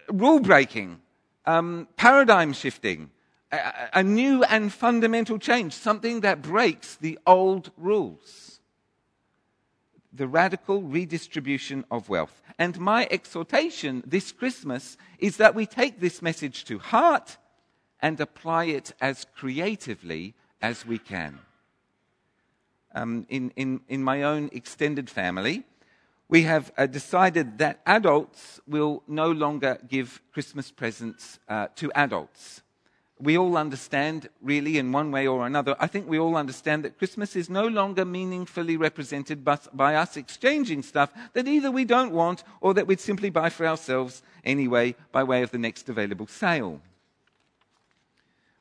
rule 0.08 0.40
breaking, 0.40 1.00
um, 1.44 1.88
paradigm 1.96 2.52
shifting, 2.52 3.10
a, 3.52 3.58
a 3.94 4.02
new 4.02 4.42
and 4.44 4.72
fundamental 4.72 5.38
change, 5.38 5.72
something 5.72 6.20
that 6.20 6.42
breaks 6.42 6.96
the 6.96 7.18
old 7.26 7.70
rules. 7.76 8.60
The 10.12 10.26
radical 10.26 10.82
redistribution 10.82 11.84
of 11.90 12.08
wealth. 12.08 12.42
And 12.58 12.78
my 12.78 13.06
exhortation 13.10 14.02
this 14.06 14.32
Christmas 14.32 14.97
is 15.19 15.36
that 15.36 15.54
we 15.54 15.66
take 15.66 16.00
this 16.00 16.23
message 16.23 16.64
to 16.64 16.78
heart 16.78 17.36
and 18.00 18.19
apply 18.21 18.66
it 18.66 18.92
as 19.00 19.26
creatively 19.36 20.34
as 20.62 20.86
we 20.86 20.99
can. 20.99 21.38
Um, 22.95 23.26
in, 23.28 23.50
in, 23.56 23.80
in 23.88 24.02
my 24.02 24.23
own 24.23 24.49
extended 24.52 25.10
family, 25.10 25.64
we 26.28 26.43
have 26.43 26.73
uh, 26.76 26.86
decided 26.86 27.58
that 27.58 27.80
adults 27.86 28.60
will 28.67 29.02
no 29.06 29.30
longer 29.30 29.78
give 29.89 30.21
Christmas 30.32 30.71
presents 30.71 31.39
uh, 31.49 31.69
to 31.76 31.93
adults. 31.95 32.62
We 33.19 33.39
all 33.39 33.56
understand, 33.56 34.28
really, 34.43 34.76
in 34.76 34.93
one 34.93 35.10
way 35.10 35.26
or 35.26 35.47
another, 35.47 35.75
I 35.80 35.86
think 35.86 36.06
we 36.06 36.19
all 36.19 36.36
understand 36.36 36.84
that 36.84 36.99
Christmas 36.99 37.34
is 37.34 37.49
no 37.49 37.67
longer 37.67 38.04
meaningfully 38.04 38.76
represented 38.76 39.43
by, 39.43 39.58
by 39.73 39.95
us 39.95 40.19
exchanging 40.19 40.82
stuff 40.82 41.10
that 41.32 41.49
either 41.49 41.71
we 41.71 41.86
don't 41.86 42.12
want 42.12 42.45
or 42.60 42.75
that 42.75 42.86
we'd 42.86 43.00
simply 43.00 43.30
buy 43.30 43.49
for 43.49 43.67
ourselves 43.67 44.23
anyway 44.45 44.95
by 45.12 45.25
way 45.25 45.43
of 45.43 45.50
the 45.50 45.58
next 45.58 45.89
available 45.89 46.26
sale. 46.26 46.82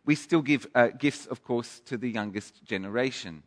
We 0.06 0.16
still 0.16 0.42
give 0.42 0.68
uh, 0.74 0.88
gifts, 0.88 1.26
of 1.26 1.44
course, 1.44 1.82
to 1.88 1.98
the 1.98 2.10
youngest 2.10 2.64
generation. 2.64 3.44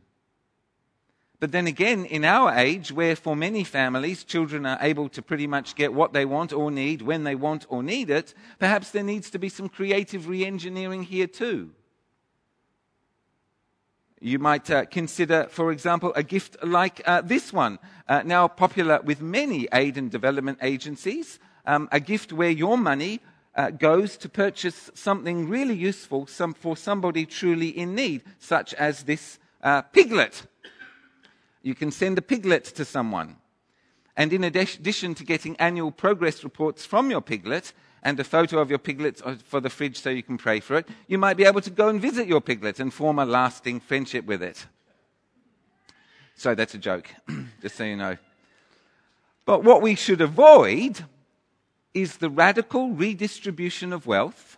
But 1.40 1.52
then 1.52 1.68
again, 1.68 2.04
in 2.04 2.24
our 2.24 2.52
age, 2.52 2.90
where 2.90 3.14
for 3.14 3.36
many 3.36 3.62
families 3.62 4.24
children 4.24 4.66
are 4.66 4.78
able 4.80 5.08
to 5.10 5.22
pretty 5.22 5.46
much 5.46 5.76
get 5.76 5.94
what 5.94 6.12
they 6.12 6.24
want 6.24 6.52
or 6.52 6.70
need 6.70 7.00
when 7.02 7.22
they 7.22 7.36
want 7.36 7.64
or 7.68 7.82
need 7.82 8.10
it, 8.10 8.34
perhaps 8.58 8.90
there 8.90 9.04
needs 9.04 9.30
to 9.30 9.38
be 9.38 9.48
some 9.48 9.68
creative 9.68 10.28
re 10.28 10.44
engineering 10.44 11.04
here 11.04 11.28
too. 11.28 11.70
You 14.20 14.40
might 14.40 14.68
uh, 14.68 14.84
consider, 14.86 15.46
for 15.48 15.70
example, 15.70 16.12
a 16.16 16.24
gift 16.24 16.56
like 16.64 17.00
uh, 17.06 17.20
this 17.20 17.52
one, 17.52 17.78
uh, 18.08 18.22
now 18.24 18.48
popular 18.48 19.00
with 19.00 19.22
many 19.22 19.68
aid 19.72 19.96
and 19.96 20.10
development 20.10 20.58
agencies, 20.60 21.38
um, 21.66 21.88
a 21.92 22.00
gift 22.00 22.32
where 22.32 22.50
your 22.50 22.76
money 22.76 23.20
uh, 23.54 23.70
goes 23.70 24.16
to 24.16 24.28
purchase 24.28 24.90
something 24.94 25.48
really 25.48 25.76
useful 25.76 26.26
some, 26.26 26.52
for 26.52 26.76
somebody 26.76 27.26
truly 27.26 27.68
in 27.68 27.94
need, 27.94 28.24
such 28.40 28.74
as 28.74 29.04
this 29.04 29.38
uh, 29.62 29.82
piglet 29.82 30.46
you 31.68 31.74
can 31.74 31.90
send 31.90 32.16
a 32.16 32.22
piglet 32.22 32.64
to 32.64 32.84
someone. 32.84 33.36
And 34.16 34.32
in 34.32 34.42
addition 34.42 35.14
to 35.14 35.22
getting 35.22 35.54
annual 35.56 35.92
progress 35.92 36.42
reports 36.42 36.86
from 36.86 37.10
your 37.10 37.20
piglet 37.20 37.74
and 38.02 38.18
a 38.18 38.24
photo 38.24 38.58
of 38.58 38.70
your 38.70 38.78
piglet 38.78 39.20
uh, 39.24 39.36
for 39.44 39.60
the 39.60 39.68
fridge 39.68 40.00
so 40.00 40.08
you 40.08 40.22
can 40.22 40.38
pray 40.38 40.60
for 40.60 40.76
it, 40.76 40.88
you 41.06 41.18
might 41.18 41.36
be 41.36 41.44
able 41.44 41.60
to 41.60 41.70
go 41.70 41.88
and 41.88 42.00
visit 42.00 42.26
your 42.26 42.40
piglet 42.40 42.80
and 42.80 42.92
form 42.92 43.18
a 43.18 43.26
lasting 43.26 43.80
friendship 43.80 44.24
with 44.24 44.42
it. 44.42 44.66
So 46.36 46.54
that's 46.54 46.74
a 46.74 46.78
joke, 46.78 47.08
just 47.62 47.76
so 47.76 47.84
you 47.84 47.96
know. 47.96 48.16
But 49.44 49.62
what 49.62 49.82
we 49.82 49.94
should 49.94 50.20
avoid 50.20 51.04
is 51.92 52.16
the 52.16 52.30
radical 52.30 52.90
redistribution 52.90 53.92
of 53.92 54.06
wealth 54.06 54.57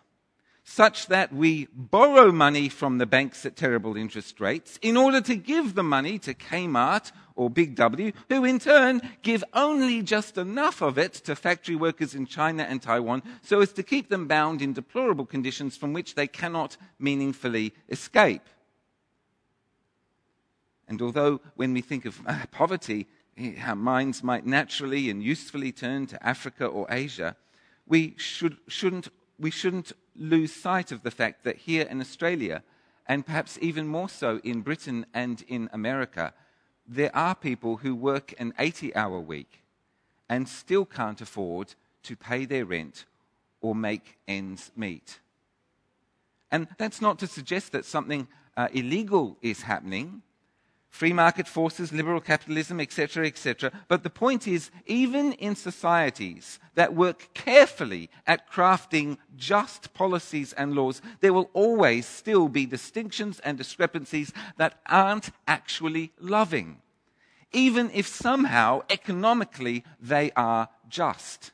such 0.71 1.09
that 1.09 1.33
we 1.33 1.67
borrow 1.75 2.31
money 2.31 2.69
from 2.69 2.99
the 2.99 3.07
banks 3.07 3.45
at 3.45 3.57
terrible 3.57 3.97
interest 3.97 4.39
rates 4.39 4.79
in 4.83 4.97
order 4.97 5.21
to 5.21 5.35
give 5.35 5.75
the 5.75 5.83
money 5.83 6.17
to 6.17 6.33
Kmart 6.33 7.11
or 7.35 7.51
Big 7.51 7.75
W, 7.75 8.13
who 8.29 8.45
in 8.45 8.61
turn 8.61 9.01
give 9.23 9.43
only 9.53 10.01
just 10.01 10.39
enough 10.39 10.81
of 10.81 10.97
it 10.97 11.13
to 11.13 11.35
factory 11.35 11.75
workers 11.75 12.15
in 12.15 12.25
China 12.25 12.63
and 12.63 12.81
Taiwan 12.81 13.21
so 13.43 13.61
as 13.61 13.73
to 13.73 13.83
keep 13.83 14.11
them 14.11 14.29
bound 14.29 14.63
in 14.63 14.73
deplorable 14.73 15.27
conditions 15.27 15.77
from 15.77 15.93
which 15.93 16.15
they 16.15 16.29
cannot 16.29 16.77
meaningfully 17.01 17.75
escape. 17.89 18.47
And 20.87 21.03
although 21.03 21.41
when 21.57 21.75
we 21.75 21.81
think 21.81 22.05
of 22.05 22.21
uh, 22.27 22.45
poverty, 22.53 23.09
eh, 23.37 23.55
our 23.67 23.75
minds 23.75 24.23
might 24.23 24.47
naturally 24.47 25.11
and 25.11 25.21
usefully 25.21 25.73
turn 25.73 26.07
to 26.07 26.25
Africa 26.25 26.65
or 26.65 26.87
Asia, 26.89 27.35
we 27.89 28.15
should, 28.19 28.59
shouldn't, 28.69 29.09
we 29.37 29.51
shouldn't 29.51 29.93
lose 30.17 30.53
sight 30.53 30.93
of 30.93 31.03
the 31.03 31.11
fact 31.11 31.45
that 31.45 31.57
here 31.57 31.83
in 31.83 32.01
Australia, 32.01 32.63
and 33.07 33.27
perhaps 33.27 33.59
even 33.61 33.87
more 33.87 34.09
so 34.09 34.41
in 34.45 34.61
Britain 34.63 35.07
and 35.15 35.43
in 35.49 35.69
America, 35.73 36.33
there 36.87 37.15
are 37.15 37.35
people 37.35 37.79
who 37.79 37.95
work 37.95 38.35
an 38.39 38.53
80 38.59 38.95
hour 38.95 39.21
week 39.21 39.63
and 40.29 40.49
still 40.49 40.85
can't 40.85 41.21
afford 41.21 41.75
to 42.03 42.17
pay 42.17 42.45
their 42.45 42.65
rent 42.65 43.05
or 43.61 43.75
make 43.75 44.19
ends 44.27 44.71
meet. 44.77 45.21
And 46.51 46.67
that's 46.79 47.01
not 47.01 47.19
to 47.21 47.27
suggest 47.27 47.73
that 47.73 47.85
something 47.85 48.27
uh, 48.57 48.69
illegal 48.73 49.37
is 49.43 49.63
happening 49.63 50.23
free 50.91 51.13
market 51.13 51.47
forces, 51.47 51.93
liberal 51.93 52.21
capitalism, 52.21 52.81
etc., 52.81 53.27
etc. 53.27 53.73
But 53.89 54.03
the 54.03 54.11
point 54.11 54.47
is, 54.47 54.71
even 54.87 55.33
in 55.35 55.55
societies 55.55 56.59
that 56.75 56.95
work 56.95 57.31
carefully 57.33 58.11
at 58.27 58.51
crafting 58.51 59.17
just 59.37 59.95
policies 59.95 60.53
and 60.53 60.75
laws, 60.75 61.01
there 61.21 61.33
will 61.33 61.49
always 61.55 62.07
still 62.07 62.49
be 62.49 62.67
distinctions 62.67 63.41
and 63.41 63.57
discrepancies 63.57 64.33
that 64.59 64.81
aren't 64.87 65.31
actually 65.47 66.13
loving, 66.19 66.83
even 67.53 67.91
if 67.95 68.07
somehow 68.07 68.83
economically 68.91 69.85
they 70.01 70.33
are 70.33 70.69
just. 70.89 71.53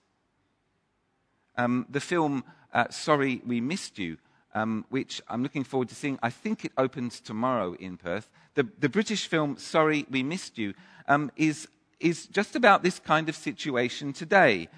Um, 1.58 1.86
the 1.88 2.00
film 2.00 2.42
uh, 2.72 2.88
Sorry 2.90 3.42
We 3.46 3.60
Missed 3.60 3.98
You 3.98 4.16
um, 4.56 4.86
which 4.88 5.20
I'm 5.28 5.42
looking 5.42 5.64
forward 5.64 5.90
to 5.90 5.94
seeing. 5.94 6.18
I 6.22 6.30
think 6.30 6.64
it 6.64 6.72
opens 6.78 7.20
tomorrow 7.20 7.74
in 7.78 7.98
Perth. 7.98 8.30
The, 8.54 8.66
the 8.78 8.88
British 8.88 9.26
film 9.28 9.58
Sorry 9.58 10.06
We 10.10 10.22
Missed 10.22 10.56
You 10.56 10.72
um, 11.08 11.30
is, 11.36 11.68
is 12.00 12.26
just 12.26 12.56
about 12.56 12.82
this 12.82 12.98
kind 12.98 13.28
of 13.28 13.36
situation 13.36 14.12
today. 14.12 14.68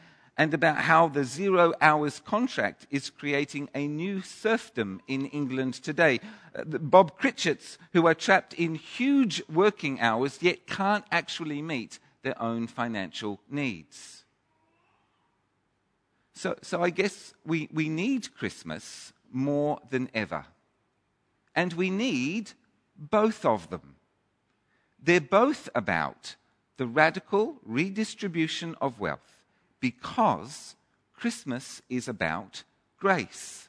and 0.40 0.54
about 0.54 0.76
how 0.76 1.08
the 1.08 1.24
zero 1.24 1.74
hours 1.80 2.20
contract 2.24 2.86
is 2.92 3.10
creating 3.10 3.68
a 3.74 3.88
new 3.88 4.22
serfdom 4.22 5.00
in 5.08 5.26
England 5.26 5.74
today. 5.74 6.20
Uh, 6.54 6.62
Bob 6.64 7.18
Cratchits, 7.18 7.76
who 7.92 8.06
are 8.06 8.14
trapped 8.14 8.54
in 8.54 8.76
huge 8.76 9.42
working 9.52 10.00
hours 10.00 10.38
yet 10.40 10.64
can't 10.68 11.04
actually 11.10 11.60
meet 11.60 11.98
their 12.22 12.40
own 12.40 12.68
financial 12.68 13.40
needs. 13.50 14.22
So, 16.34 16.54
so 16.62 16.84
I 16.84 16.90
guess 16.90 17.34
we, 17.44 17.68
we 17.72 17.88
need 17.88 18.32
Christmas 18.36 19.12
more 19.32 19.78
than 19.90 20.10
ever. 20.14 20.46
And 21.54 21.72
we 21.72 21.90
need 21.90 22.52
both 22.96 23.44
of 23.44 23.70
them. 23.70 23.96
They're 25.02 25.20
both 25.20 25.68
about 25.74 26.36
the 26.76 26.86
radical 26.86 27.56
redistribution 27.64 28.74
of 28.80 29.00
wealth 29.00 29.44
because 29.80 30.76
Christmas 31.12 31.82
is 31.88 32.08
about 32.08 32.62
grace, 32.98 33.68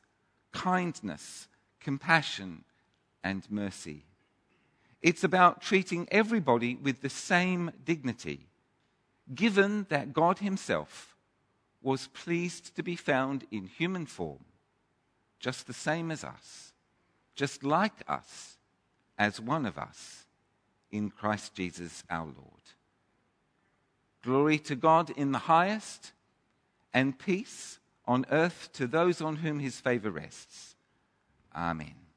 kindness, 0.52 1.48
compassion, 1.80 2.64
and 3.24 3.50
mercy. 3.50 4.06
It's 5.02 5.24
about 5.24 5.62
treating 5.62 6.08
everybody 6.12 6.76
with 6.76 7.02
the 7.02 7.10
same 7.10 7.72
dignity, 7.86 8.48
given 9.34 9.86
that 9.90 10.14
God 10.14 10.40
Himself 10.40 11.16
was 11.82 12.08
pleased 12.08 12.76
to 12.76 12.84
be 12.84 12.96
found 12.96 13.46
in 13.52 13.66
human 13.66 14.06
form, 14.06 14.46
just 15.40 15.68
the 15.68 15.74
same 15.74 16.12
as 16.12 16.24
us, 16.24 16.74
just 17.36 17.64
like 17.64 17.94
us, 18.08 18.58
as 19.18 19.40
one 19.40 19.66
of 19.66 19.78
us, 19.78 20.26
in 20.92 21.10
Christ 21.10 21.54
Jesus 21.54 22.04
our 22.10 22.26
Lord. 22.26 22.36
Glory 24.24 24.58
to 24.60 24.76
God 24.76 25.10
in 25.12 25.32
the 25.32 25.40
highest, 25.40 26.12
and 26.94 27.18
peace 27.18 27.80
on 28.06 28.26
earth 28.32 28.70
to 28.74 28.88
those 28.88 29.22
on 29.22 29.38
whom 29.38 29.60
his 29.60 29.80
favor 29.80 30.10
rests. 30.10 30.76
Amen. 31.56 32.09